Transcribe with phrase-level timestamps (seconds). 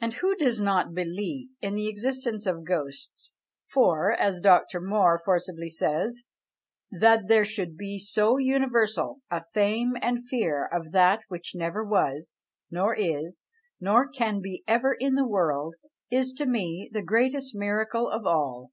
[0.00, 3.32] And who does not believe in the existence of ghosts?
[3.64, 4.80] for, as Dr.
[4.80, 6.22] More forcibly says
[6.92, 12.38] "That there should be so universal a fame and fear of that which never was,
[12.70, 13.46] nor is,
[13.80, 15.74] nor can be ever in the world,
[16.12, 18.70] is to me the greatest miracle of all.